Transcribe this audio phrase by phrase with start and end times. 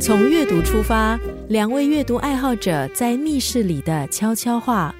[0.00, 4.94] 从阅读出发，两位阅读爱好者在密室里的悄悄话。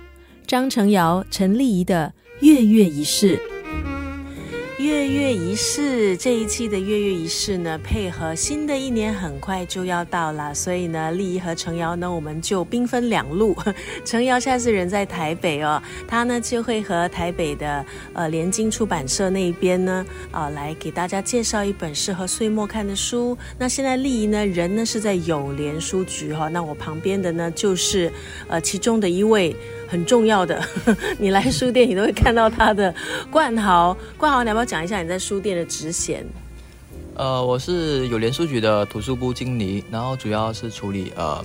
[0.47, 3.41] 张成尧、陈丽仪的月月一式。
[4.91, 13.57] 月月仪式这一期的月月仪式呢，配合新的一年很快就要到了，所以呢，丽仪和程瑶呢，我们就兵分两路。
[14.05, 23.39] 程瑶下次人在台北哦，他呢就会和台北的呃联经出版社那一边呢啊来给大家介绍一本适合岁末看的书。
[23.57, 28.13] 那现在丽仪呢人呢是在友联书局哈，那我旁边的呢就是
[28.49, 29.55] 呃其中的一位。
[29.91, 30.63] 很重要的，
[31.19, 32.95] 你来书店，你都会看到他的
[33.29, 33.97] 冠豪。
[34.17, 36.25] 冠豪，你要不要讲一下你在书店的职衔？
[37.15, 41.45] 呃，我是有联书局的图书部经理，然后主要是处理呃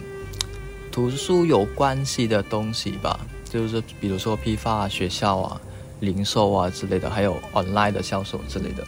[0.91, 5.61] 图书有关系的东西吧，就是比如说批发、学校啊、
[5.99, 8.85] 零售啊之类的，还有 online 的销售之类的。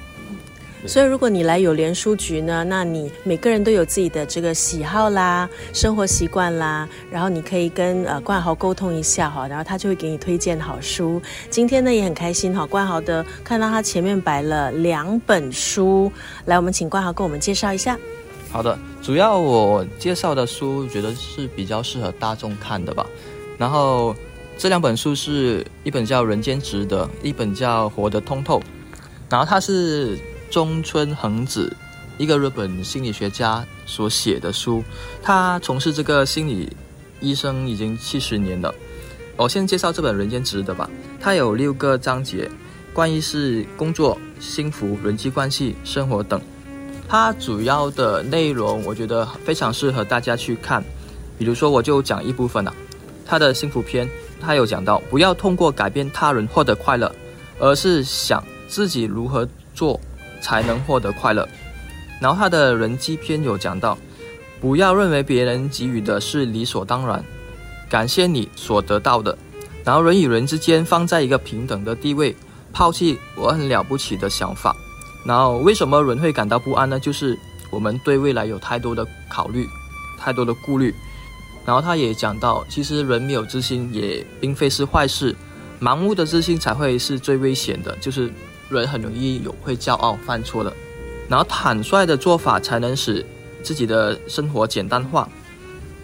[0.88, 11.22] 所以，如果你来有联书局呢，那你每个人都有自己的这个喜好啦、生活习惯啦，然后你可以跟呃冠豪沟通一下哈，然后他就会给你推荐好书。
[11.50, 16.10] 今天呢也很开心哈，冠豪的看到他前面摆了两本书，
[16.46, 18.00] 来，我们请冠豪跟我们介绍一下。
[18.50, 23.06] 好的，主要我介绍的书，觉得是比较适合大众看的吧。
[23.58, 24.16] 然后
[24.58, 28.60] 这两本书是一本叫《人间值得》，一本叫《活得通透》，
[29.30, 30.18] 然后它是。
[30.50, 31.76] 中村恒子，
[32.18, 34.84] 一个日本心理学家所写的书，
[35.22, 36.76] 他从事这个心理
[37.20, 38.74] 医生已经七十年了。
[39.36, 40.90] 我先介绍这本《人间值得》吧。
[41.20, 42.50] 它有六个章节，
[42.92, 46.42] 关于是工作、幸福、人际关系、生活等。
[47.08, 50.84] 它主要的内容，我觉得非常适合大家去看。
[51.38, 52.74] 比如说，我就讲一部分了。
[53.26, 54.10] 他的幸福篇，
[54.42, 57.14] 他有讲到，不要通过改变他人获得快乐，
[57.60, 60.00] 而是想自己如何做。
[60.42, 61.48] 才能获得快乐。
[62.20, 63.96] 然后他的人际篇有讲到，
[64.60, 67.24] 不要认为别人给予的是理所当然，
[67.88, 69.38] 感谢你所得到的。
[69.84, 72.36] 然后人与人之间放在一个平等的地位，
[72.74, 74.76] 抛弃我很了不起的想法。
[75.26, 77.00] 然后为什么人会感到不安呢？
[77.00, 77.38] 就是
[77.70, 79.68] 我们对未来有太多的考虑，
[80.20, 80.92] 太多的顾虑。
[81.66, 85.36] 然后他也讲到，其实人没有自信也并非是坏事，
[85.80, 88.34] 盲目的自信才会是最危险的，就是。
[88.70, 90.74] 人很容易有会骄傲、犯错的，
[91.30, 93.26] 然后坦率的做法才能使
[93.64, 95.28] 自己的生活简单化。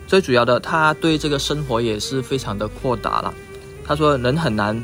[0.08, 3.34] 最主要的，他对这个生活也是非常的豁达了。
[3.86, 4.80] 他说：“人很难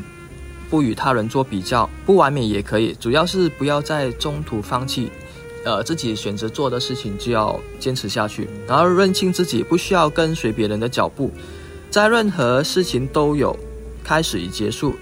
[0.69, 5.11] 不与他人做比较，不完美也可以，主要是不要在中途放弃。
[5.65, 11.31] 呃，自己选择做的事情就要坚持下去，然后认清自己不需要跟随别人的脚步，
[11.91, 13.55] 在任何事情都有
[14.03, 14.95] 开始与结束。”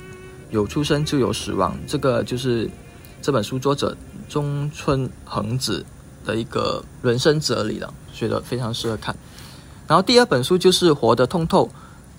[0.50, 2.69] 有出生就有死亡，这个就是
[3.22, 3.96] 这本书作者
[4.30, 5.85] 中村恒子
[6.25, 9.16] 的一个人生哲理了，觉得非常适合看。
[9.88, 11.66] 然后第二本书就是《活得通透》，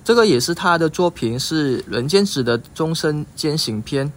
[0.04, 4.10] 这个也是他的作品，是《人间值得》终身践行篇。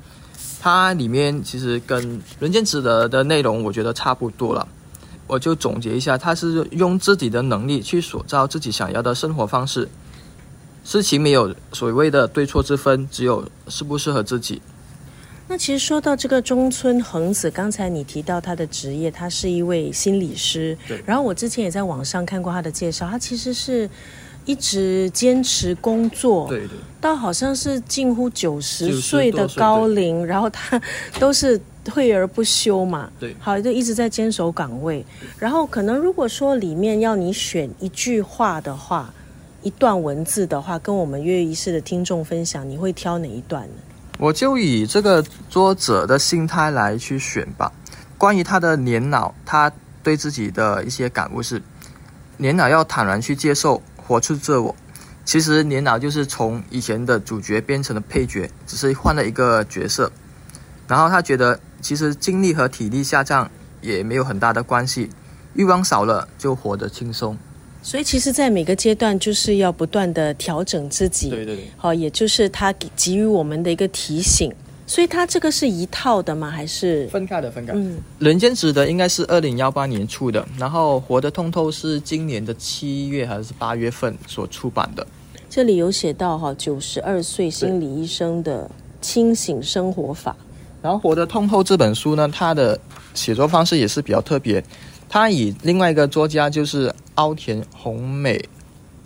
[0.61, 4.67] 它里面其实跟《人间值得》的内容我觉得差不多了，
[5.25, 9.89] 我就总结一下，他是用自己的能力去塑造自己想要的生活方式。
[10.83, 14.61] 事情没有所谓的对错之分，只有适不适合自己。
[15.47, 20.77] 那其实说到这个中村恒子，刚才你提到他的职业，他是一位心理师。
[20.87, 21.03] 对。
[21.05, 23.89] 然后我之前也在网上看过他的介绍，他其实是
[24.45, 30.81] 一直坚持工作，对对，到好像是近乎九十岁的高龄，然后他
[31.19, 33.11] 都是退而不休嘛。
[33.19, 33.35] 对。
[33.37, 35.05] 好，就一直在坚守岗位。
[35.37, 39.13] 然后可能如果说里面要你选一句话的话。
[39.63, 43.75] 一段文字的话，跟我们月仪式的听众分享，你会挑哪一段呢？
[44.17, 47.71] 我就以这个作者的心态来去选吧。
[48.17, 49.71] 关于他的年老，他
[50.01, 51.61] 对自己的一些感悟是：
[52.37, 54.75] 年老要坦然去接受，活出自我。
[55.23, 60.11] 其实年老就是从以前的主角变成了配角，只是换了一个角色。
[60.87, 65.09] 然后他觉得，其实精力和体力下降也没有很大的关系，
[65.53, 67.37] 欲望少了就活得轻松。
[67.83, 71.29] 所以，其实，在每个阶段，就是要不断的调整自己。
[71.29, 71.65] 对对对。
[71.75, 74.53] 好，也就是他给给予我们的一个提醒。
[74.85, 76.51] 所以，他这个是一套的吗？
[76.51, 77.49] 还是分开的？
[77.49, 77.73] 分开。
[77.73, 77.97] 嗯。
[78.19, 85.05] 人间值得应该是二零幺八年出的，然后活得通透是今年的七月还是八月份所出版的。
[85.49, 88.69] 这里有写到哈，九十二岁心理医生的
[89.01, 90.35] 清醒生活法。
[90.83, 92.79] 然后，活得通透这本书呢，它的
[93.13, 94.63] 写作方式也是比较特别。
[95.13, 98.41] 他以另外一个作家就是奥田宏美，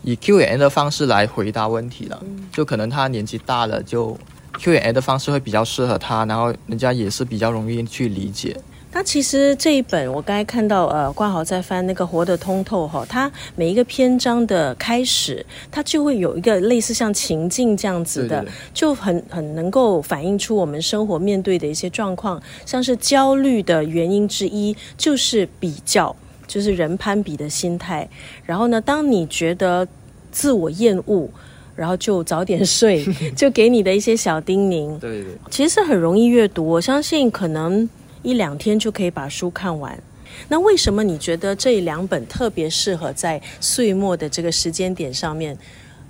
[0.04, 2.24] 以 Q&A 的方式来回答问题了。
[2.52, 4.16] 就可能他年纪大了，就
[4.60, 8.56] Q&A 的方式会比较适合他，然后人家也是比较容易去理解。
[8.96, 26.16] 那其实这一本我刚才看到，呃，挂好在翻那个《活得通透》哈，它每一个篇章的开始，它就会有一个类似像情境这样子的，就很很能够反映出我们生活面对的一些状况，像是焦虑的原因之一就是比较，
[26.48, 28.08] 就是人攀比的心态。
[28.46, 29.86] 然后呢，当你觉得
[30.32, 31.30] 自我厌恶，
[31.76, 33.06] 然后就早点睡，
[33.36, 34.98] 就给你的一些小叮咛。
[35.00, 37.90] 对对，其实很容易阅读，我相信可能。
[38.26, 40.02] 一两天就可以把书看完，
[40.50, 45.56] 那为什么你觉得这两本特别适合在岁末的这个时间点上面，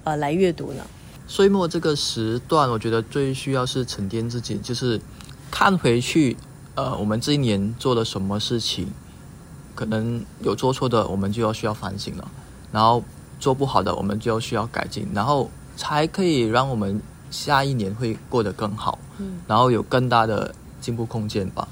[0.05, 0.83] 呃，来阅读呢？
[1.27, 5.01] 岁末这个时段，我觉得最需要是沉淀自己，就是
[5.51, 6.37] 看回去，
[6.75, 8.87] 呃，我们这一年做了什么事情，
[9.75, 12.23] 可能有做错的，我们就要需要反省了；
[12.71, 13.03] 然后
[13.41, 21.67] 做不好的，我们就要需要改进，然后才可以让我们下一年会过得更好，嗯，然后有更大的进步空间吧。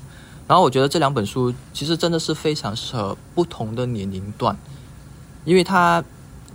[0.47, 4.57] 然后我觉得这两本书其实真的是非常适合不同的年龄段，
[5.45, 6.03] 因为它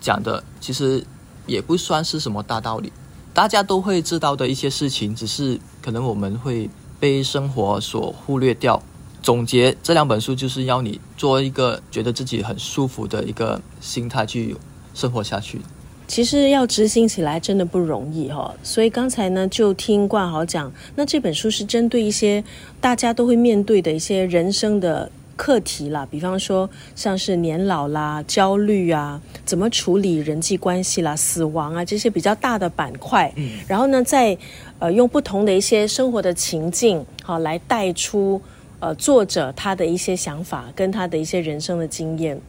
[0.01, 1.05] 讲的其实
[1.47, 2.93] 也不算是什么大道理，
[3.33, 6.69] 大家都会知道的一些事情，只是可能我们会
[7.01, 8.83] 被生活所忽略掉。
[9.23, 14.57] 总结这两本书就是要你做一个觉得自己很舒服的一个心态去
[14.95, 15.61] 生活下去。
[16.09, 22.43] 其实要执行起来真的不容易哈，所以刚才呢就听冠豪讲，那这本书是针对一些
[22.81, 33.33] 大家都会面对的一些人生的课题啦，比方说像是年老啦、焦虑啊、怎么处理人际关系啦、死亡啊这些比较大的板块，
[33.69, 34.37] 然后呢再
[34.79, 38.41] 呃用不同的一些生活的情境好来带出
[38.81, 42.41] 呃作者他的一些想法跟他的一些人生的经验。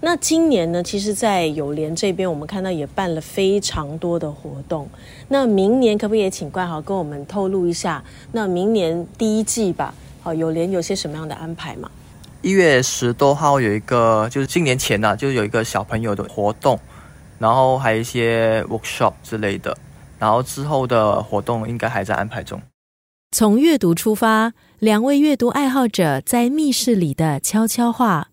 [0.00, 4.88] 那今年呢，其实，在友联这边，我们看到也办了非常多的活动。
[5.28, 8.02] 那明年可不可以也请冠豪跟我们透露一下？
[8.32, 11.90] 那明年第一季吧，好，友联有些什么样的安排吗？
[12.42, 16.78] 一月十多号有一个，就是今年前呢，就有一个小朋友的活动，
[17.38, 19.76] 然后还有一些 workshop 之类的，
[20.18, 22.60] 然后之后的活动应该还在安排中。
[23.32, 28.28] 从阅读出发，两位阅读爱好者在密室里的悄悄话。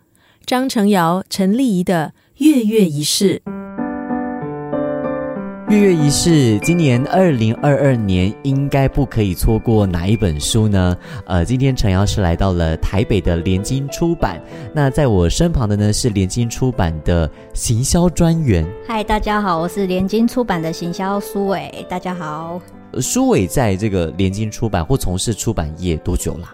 [0.45, 3.41] 张成尧、陈丽仪的月月仪式。
[5.69, 10.95] 月月仪式，今年二零二二年应该不可以错过哪一本书呢？
[11.25, 14.39] 呃，今天陈瑶是来到了台北的联经出版，
[14.73, 18.67] 那在我身旁的呢是联经出版的行销专员。
[18.85, 21.85] 嗨，大家好，我是联经出版的行销苏伟。
[21.89, 22.61] 大家好，
[23.01, 26.49] 苏伟在这个联经出版或从事出版业多久了？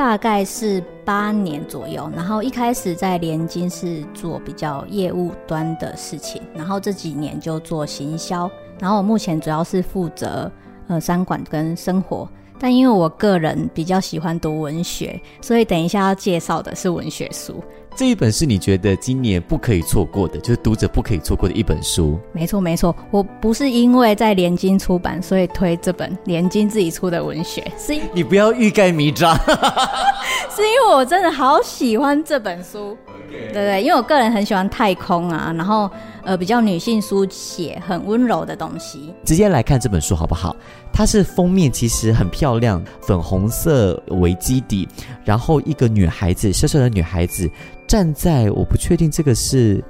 [0.00, 10.50] 大概是八年左右，然后一开始在联金是做比较业务端的事情，然后这几年就做行销，然后我目前主要是负责
[10.88, 12.26] 呃三管跟生活。
[12.58, 17.62] 但因为我个人比较喜欢读文学，所以等一下要介绍的是文学书。
[17.96, 22.18] 这一本是你觉得今年不可以错过的，就是读者不可以错过的一本书。
[22.32, 29.36] 没错，没错，我不是因为在联经出版，所以推这本联经自己出的文学，是你不要欲盖弥彰，
[30.54, 32.96] 是因为我真的好喜欢这本书。
[33.28, 35.88] 对对，因为我个人很喜欢太空啊，然后
[36.24, 39.14] 呃比较女性书写，很温柔的东西。
[39.24, 40.56] 直接来看这本书好不好？
[40.92, 44.88] 它是封面其实很漂亮，粉红色为基底，
[45.24, 47.48] 然后一个女孩子，小小的女孩子
[47.90, 49.82] 站在，我不确定这个是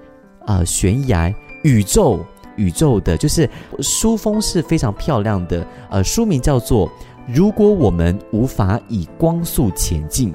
[0.46, 1.30] 啊悬崖、
[1.62, 2.24] 宇宙、
[2.56, 3.46] 宇宙的，就是
[3.80, 5.66] 书封是非常漂亮的。
[5.90, 6.88] 呃，书名叫做
[7.26, 10.32] 《如果我们无法以光速前进》。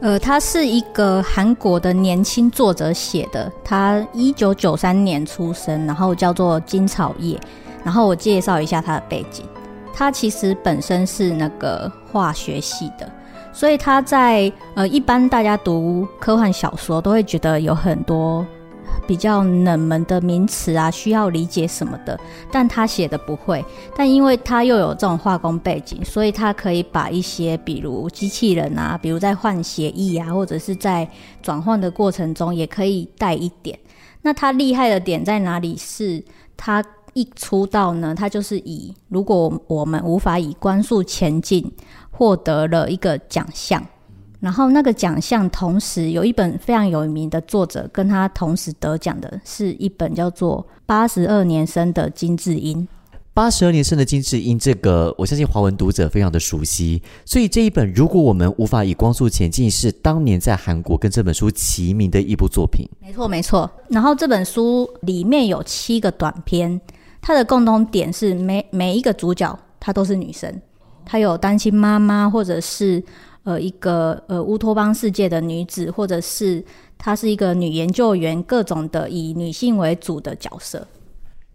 [0.00, 7.38] 呃，他是一个韩国的年轻作者写的，他一九九三年出生，然后叫做金草叶。
[7.84, 9.44] 然后我介绍一下他的背景，
[9.92, 13.06] 他其实本身是那个化学系的，
[13.52, 18.46] 所以他在呃，一般大家读科幻小说都会觉得有很多。
[19.06, 22.18] 比较冷门的名词啊，需要理解什么的，
[22.50, 23.64] 但他写的不会。
[23.96, 31.08] 但因为他又有这种化工背景，所以他可以把一些，比如机器人啊，比如在换协议啊，或者是在
[31.42, 33.76] 转换的过程中，也可以带一点。
[34.22, 35.76] 那他厉害的点在哪里？
[35.76, 36.22] 是
[36.56, 41.70] 他一出道呢，他就是以如果我们无法以光速前进，
[42.10, 43.84] 获得了一个奖项。
[44.40, 52.78] 然后那个奖项同时有一本非常有名的作者跟他同时得奖的是一本叫做《八十二年生的金智英》。
[53.32, 57.00] 八十二年生的金智英，这个我相信华文读者非常的熟悉。
[57.24, 62.88] 所以这一本如果我们无法以光速前进，是当年在韩国跟这本书齐名的一部作品。
[63.00, 63.70] 没错没错。
[63.88, 66.80] 然后这本书里面有七个短篇，
[67.20, 70.60] 它的共同点是每每一个主角她都是女生，
[71.04, 73.02] 她有单亲妈妈或者是。
[73.42, 76.62] 呃一个呃乌托邦世界的女子，或者是
[76.98, 80.86] 她是一个女研究员，各种的以女性为主的角色。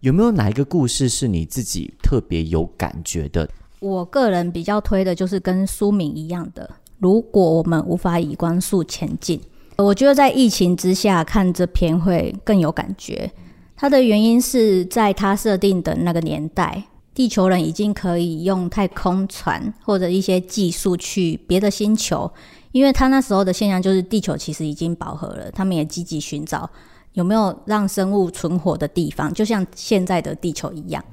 [0.00, 3.48] 有没有哪一个故事是你自己特别有感觉的？
[3.78, 6.68] 我个人比较推的就是跟书名一样的，
[6.98, 9.40] 如果我们无法以光速前进，
[9.76, 13.30] 我觉得在疫情之下看这篇会更有感觉。
[13.76, 16.82] 它的原因是在它设定的那个年代，
[17.14, 22.30] 地球人已经可以用太空船或者一些技术去别的星球，
[22.72, 26.68] 因为他那时候的现象就是地球其实已经饱和了，他们也积极寻找
[27.12, 31.04] 有没有让生物存活的地方，就像现在的地球一样。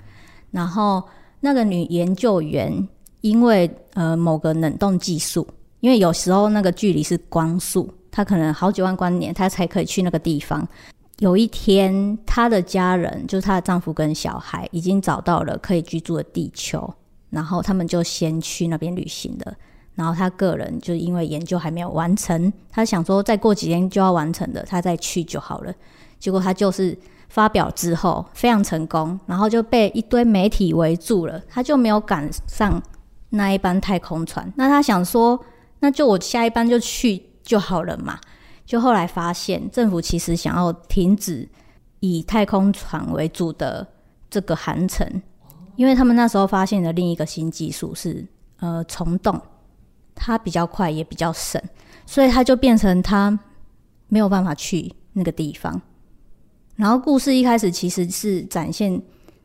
[0.52, 1.04] 然后
[1.40, 2.88] 那个女研究员
[3.22, 5.48] 因为呃某个冷冻技术，
[5.80, 10.68] 因为有时候那个距离是光速，她可能好几万光年，她才可以去那个地方。
[11.24, 16.94] 有一天，她的家人，就是她的丈夫跟小孩，已经找到了可以居住的地球，
[17.30, 19.54] 然后他们就先去那边旅行了。
[19.96, 25.74] 然后她个人就因为研究还没有完成，她想说再过几天就要完成的，她再去就好了。
[26.20, 26.98] 结果她就是
[27.30, 32.84] 发表之后非常成功，然后就被一堆媒体围住了，她就没有赶上
[33.30, 34.52] 那一班太空船。
[34.58, 35.40] 那她想说，
[35.80, 38.20] 那就我下一班就去就好了嘛。
[38.66, 41.48] 就后来发现，政府其实想要停止
[42.00, 43.86] 以太空船为主的
[44.30, 45.22] 这个航程，
[45.76, 48.26] 因为他们那时候发现的另一个新技术是
[48.60, 49.40] 呃虫洞，
[50.16, 51.62] 它比较快也比较省，
[52.06, 53.38] 所以它就变成它
[54.08, 55.82] 没有办法去那个地方。
[56.76, 59.02] 然后故事一开始其实是展现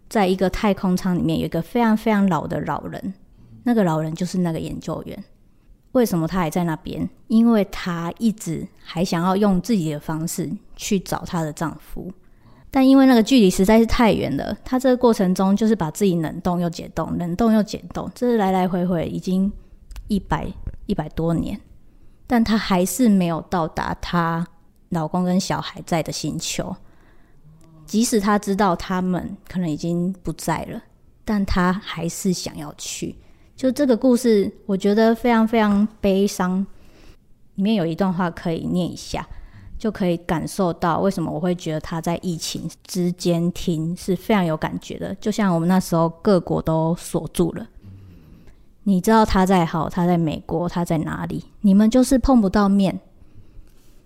[0.08, 3.14] 在一个太空舱里面有一个非常非常老的老人，
[3.64, 5.24] 那个老人就是那个研究员。
[5.98, 7.08] 为什么她还在那边？
[7.26, 12.08] 因为她一直还想要用自己的方式去找她的丈夫，
[12.70, 19.52] 但因为那个距离实在是太远了，她这个过程中就是把自己冷冻又解冻，冷冻又解冻，这是来来回回已经
[20.06, 20.46] 一百
[20.86, 21.60] 一百多年，
[22.28, 24.46] 但她还是没有到达她
[24.90, 26.76] 老公跟小孩在的星球。
[27.84, 30.80] 即使她知道他们可能已经不在了，
[31.24, 33.16] 但她还是想要去。
[33.58, 36.64] 就这个故事，我觉得非常非常悲伤。
[37.56, 39.26] 里面有一段话可以念一下，
[39.76, 45.12] 就可以感受到为什么我会觉得他在疫情之间听是非常有感觉的。
[45.16, 47.66] 就像我们那时候各国都锁住了，
[48.84, 51.44] 你知道他在好，他在美国，他在哪里？
[51.62, 52.96] 你们就是碰不到面。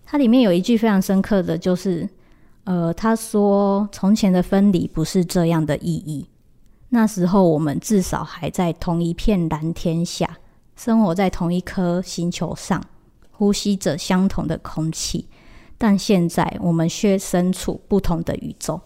[0.06, 2.08] 它里面有一句非常深刻的就是，
[2.64, 6.26] 呃，他说：“从前的分离不是这样的意义。”
[6.94, 10.38] 那时候我们至少还在同一片蓝天下，
[10.76, 12.84] 生活在同一颗星球上，
[13.30, 15.26] 呼吸着相同的空气。
[15.78, 18.78] 但现在我们却身处不同的宇宙。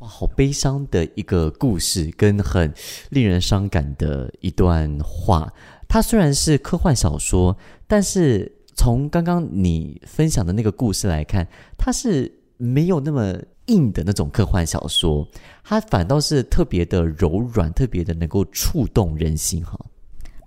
[0.00, 2.74] 哇，好悲伤的一个故事，跟很
[3.08, 5.50] 令人伤感的一段话。
[5.88, 11.48] 它虽然是科幻小说，但是从刚刚你分享的那个故事来看，
[11.78, 13.34] 它是没有那么。
[13.66, 15.26] 硬的那种科幻小说，
[15.62, 19.78] 它反倒是特别的柔软，特别的能够触动人心哈。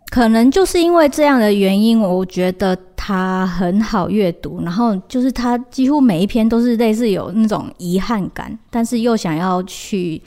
[0.09, 4.61] 可能就是因为这样的原因，我觉得它很好阅读。
[4.63, 10.21] 然后就是它几乎每一篇都是类似有那种遗憾感，但是又想要去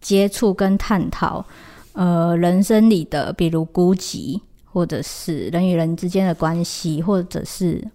[0.00, 1.44] 接触跟探讨，
[1.92, 7.86] 呃，人生里的比如孤寂，或者是人与人之间的关系，或者是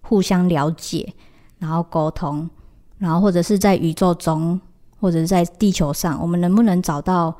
[0.00, 1.12] 互相了解，
[1.58, 2.50] 然后沟通。
[3.02, 4.60] 然后或者是在宇宙中，
[5.00, 7.36] 或者是在地球上，我们能不能找到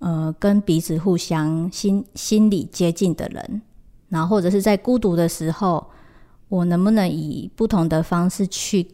[0.00, 3.62] 呃跟彼此互相心心理接近的人？
[4.08, 5.86] 然后或者是在孤独的时候，
[6.48, 8.84] 我能不能以不同的方式去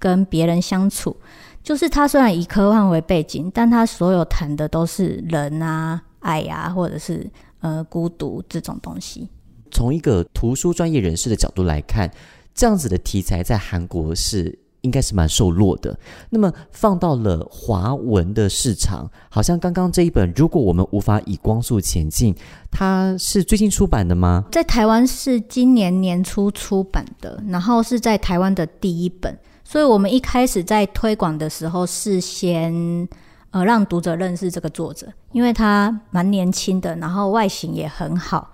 [0.00, 1.16] 跟别人相处？
[1.62, 7.24] 就是他虽然以科幻为背景，但他所有谈的都是人啊、爱啊，或者是
[7.60, 9.28] 呃孤独这种东西。
[9.70, 12.10] 从一个图书专业人士的角度来看，
[12.52, 14.58] 这样子的题材在韩国是。
[14.82, 15.98] 应该是蛮受落的。
[16.30, 22.32] 那么放到了华文的市场，好像刚刚这一本《如果我们无法以光速前进》，
[22.70, 24.44] 它是最近出版的吗？
[24.52, 29.36] 在台湾是今年年初出版的，然后是在台湾的第一本。
[29.64, 33.08] 所以我们一开始在推广的时候，是先
[33.52, 38.50] 呃让读者认识这个作者，因为他蛮年轻的，然后外形也很好。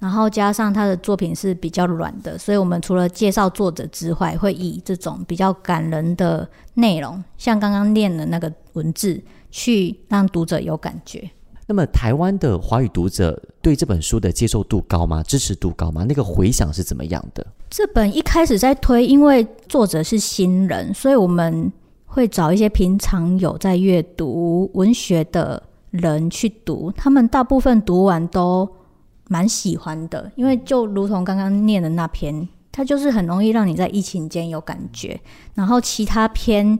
[0.00, 11.30] 然后加上他的作品是比较软的，所以我们除了介绍作者之外，会以这种比较感人的内容，像刚刚念的那个文字，去让读者有感觉。
[11.66, 15.22] 那么台湾的华语读者对这本书的接受度高吗？
[15.22, 16.06] 支持度高吗？
[16.08, 17.46] 那个回响是怎么样的？
[17.68, 21.70] 这本一开始在推，因为作者是新人，所以我们
[22.06, 28.66] 会找一些平常有在阅读文学的人去读，他们大部分读完都。
[29.32, 35.20] 蛮喜欢的，因为就如同刚刚念的那篇，它就是很容易让你在疫情间有感觉。
[35.54, 36.76] 然后其他篇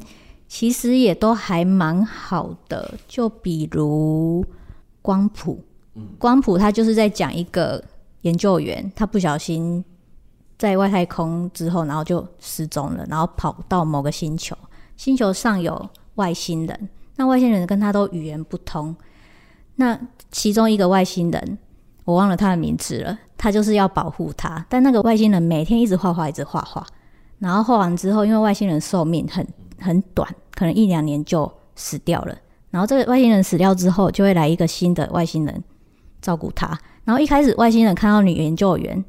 [0.48, 4.44] 其实也都还蛮好的，就比如
[5.00, 5.62] 光谱，
[6.18, 7.80] 光谱它就是在讲一个
[8.22, 9.84] 研究员，他不小心
[10.58, 14.58] 在外太空之后，然后就失踪了，然后跑到某个星球，
[14.96, 18.96] 星球上有外星人，那外星人跟他都语言不通，
[19.76, 19.96] 那
[20.32, 21.58] 其中一个外星人。
[22.10, 26.84] 我忘了他的名字了，他就是要保护他，但那个外星人每天一直画画，一直画画，
[27.38, 29.46] 然后画完之后，因为外星人寿命很
[29.78, 32.36] 很短，可能一两年就死掉了。
[32.70, 35.62] 然后这个外星人死掉之后，就会来一个新的外星人
[36.20, 36.76] 照顾他。
[37.04, 39.04] 然后一开始外星人看到女研究员，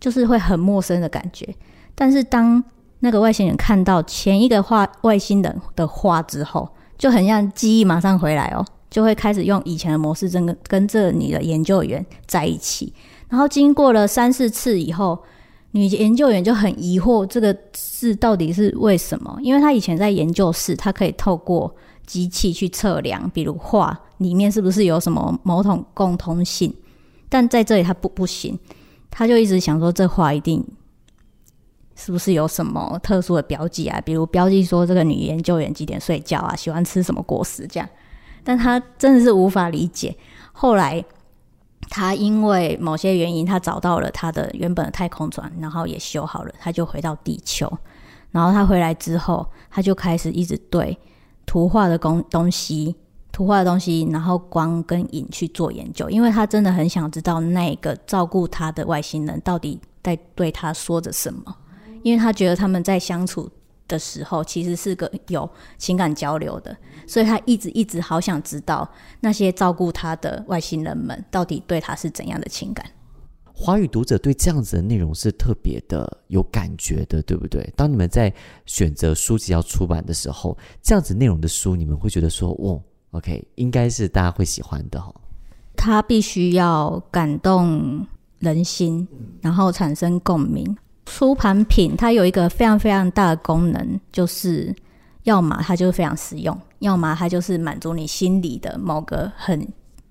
[0.00, 1.54] 就是会很陌生的感觉，
[1.94, 2.62] 但是当
[3.00, 8.64] 那个外星人看到前一个画外星人的画之后，就很像记忆马上回来哦。
[8.90, 12.92] 就会开始用以前的模式，跟跟这你的研究员在一起。
[13.28, 15.18] 然后经过了三四次以后，
[15.72, 19.38] 女研究员就很疑惑这个事到底是为什么？
[19.42, 21.74] 因为她以前在研究室，她可以透过
[22.06, 26.74] 机器去测量，比如画里面是不是有什么某种共通性，
[27.28, 28.58] 但在这里她不不行。
[29.10, 30.64] 她就一直想说，这画一定
[31.94, 34.00] 是不是有什么特殊的标记啊？
[34.00, 37.86] 比如标记说这个女研究员几点睡觉啊，喜欢吃什么果实这样。
[38.48, 40.16] 但他真的是无法理解。
[40.52, 41.04] 后来，
[41.90, 47.70] 他因为某些原因，他找到了他的原本的太空船，然后也修好了，他就回到地球。
[48.30, 50.98] 然后他回来之后，他就开始一直对
[51.44, 52.96] 图画的工东西、
[53.30, 61.54] 图画的东西，然后光跟影去做研究，因为他真的很想知道那个照顾他的外星人到底在对他说着什么，
[62.02, 63.50] 因为他觉得他们在相处。
[63.88, 66.76] 的时候，其实是个有情感交流的，
[67.06, 68.88] 所以他一直一直好想知道
[69.20, 72.84] 那些照顾他的外星人们到底对他是怎样的情感。
[73.52, 77.68] 华语读者对这样子的内容是特别的有感觉的，对不对？
[77.74, 78.32] 当你们在
[78.66, 85.12] 选择书籍要出版的时候，这样子内容的书，你们会觉得说，哦，OK，应该是大家会喜欢的哈。
[85.76, 88.06] 他必须要感动
[88.38, 89.08] 人心，
[89.40, 90.76] 然后产生共鸣。
[91.08, 94.74] 出版品它有一个非常非常大的功能，就是
[95.24, 99.66] 要么它就是非常实用，要么它就是满足你心里的某个很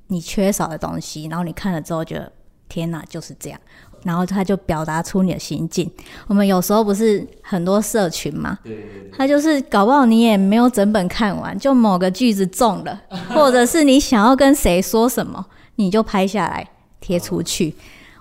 [0.08, 2.32] 你缺少的东西，然后你看了之后觉得
[2.68, 3.60] 天哪就是这样，
[4.04, 5.90] 然后它就表达出你的心境。
[6.28, 8.58] 我们有时候不是很多社群嘛，
[9.16, 16.68] 他就是搞不好你也没有整本看完，就某个句子中了，或者是你想要跟谁说什么，你就拍下来
[17.00, 17.74] 贴出去。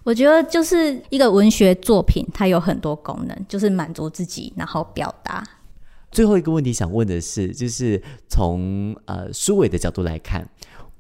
[0.06, 5.44] 我觉得就是一个文学作品，它有很多功能，就是满足自己，然后表达。
[6.12, 10.48] 最后一个问题想问的是，就是从呃苏伟的角度来看，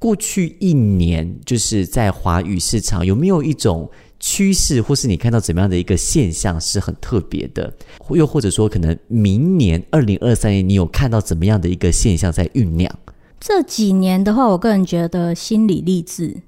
[0.00, 3.88] 过去一年就是在华语市场有没有一种
[4.18, 7.72] 趋势，或是你看到怎么样的一个现象是很特别的？
[8.10, 12.92] 又或者说，可能明年二零二三年你有看到怎么样的一个现象在酝酿？
[13.38, 16.38] 这几年的话，我个人觉得心理励志。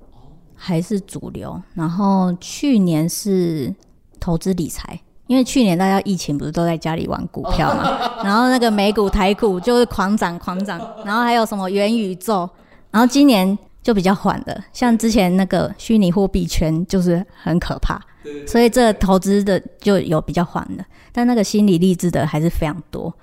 [0.61, 3.73] 还是主流，然后去年是
[4.19, 7.85] 投资理财，因为去年大家疫情不是都在家里玩股票嘛，
[8.25, 12.51] 然后那个美股、台股就是狂涨狂涨，然后还有什么元宇宙，
[12.91, 18.01] 然后今年就比较缓的，像之前那个虚拟货币圈就是很可怕，
[18.45, 23.15] 所以这投资的就有比较缓的，但那个心理励志的还是非常多。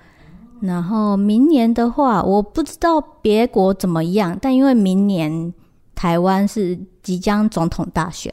[0.60, 5.52] 然后明年的话，我不知道别国怎么样，但因为明年。
[5.96, 8.32] 台湾是即将总统大选，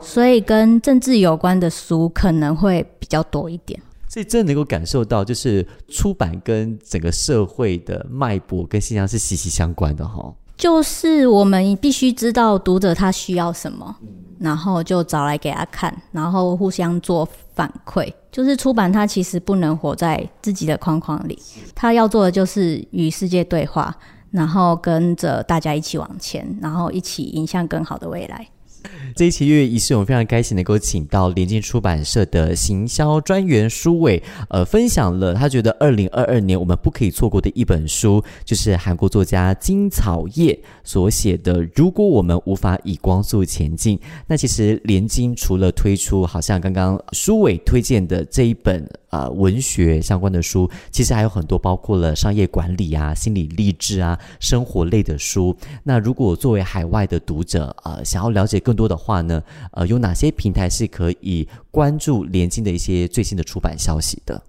[0.00, 3.80] 所以跟政治有关的书可能会比较多一点。
[4.06, 10.32] 所以真的能够感受到，就是出版跟整个社会的脉搏跟现象是息息相关的哈。
[10.56, 13.96] 就是我们必须知道读者他需要什么，
[14.38, 18.12] 然后就找来给他看，然后互相做反馈。
[18.30, 21.38] 就是出版它其实不能活在自己的框框里，
[21.74, 23.96] 他要做的就是与世界对话。
[24.34, 28.44] 然后跟着大家一起往前，然后一起迎向更好的未来。
[29.16, 43.96] 这一期月月仪式，我们非常开心能够请到联经出版社的行销专员舒伟，呃，分享了他觉得二零二二年我们不可以错过的一本书，就是韩国作家金草叶所写的《如果我们无法以光速前进》。
[44.26, 55.56] 那其实联经除了推出，好像刚刚舒伟推荐的这一本呃文学相关的书，其实还有很多，包括了商业管理啊、心理励志啊、生活类的书。
[55.84, 64.42] 那如果作为海外的读者，呃，想要了解更多的话呢，呃，有哪些平台是可以关注联经的一些最新的出版消息的？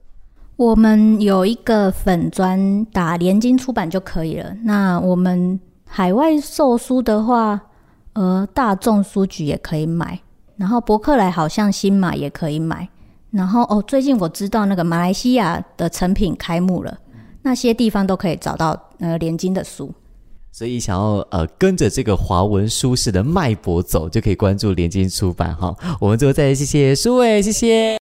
[0.56, 4.56] 我们有一个粉专打联经出版就可以了。
[4.64, 7.60] 那我们海外售书的话，
[8.14, 10.22] 呃，大众书局也可以买，
[10.56, 12.88] 然后博客来好像新马也可以买，
[13.32, 16.98] 然后哦，最近我知道那个马来西亚的成品开幕了，
[17.42, 19.94] 那些地方都可以找到呃连经的书。
[20.58, 25.76] 所以想要呃跟着这个华文书市的脉搏走，就可以关注联经出版哈。
[26.00, 27.94] 我们最后再谢谢舒伟，谢谢。